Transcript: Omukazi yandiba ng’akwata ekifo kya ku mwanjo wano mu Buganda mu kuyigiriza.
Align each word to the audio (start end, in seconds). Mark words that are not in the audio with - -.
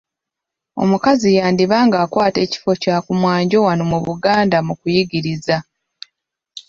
Omukazi 0.81 1.29
yandiba 1.37 1.77
ng’akwata 1.85 2.39
ekifo 2.45 2.71
kya 2.81 2.95
ku 3.05 3.11
mwanjo 3.21 3.57
wano 3.65 3.83
mu 3.91 3.99
Buganda 4.07 4.57
mu 4.67 4.73
kuyigiriza. 4.79 5.57